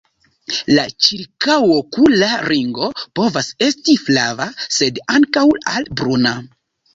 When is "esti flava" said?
3.67-4.49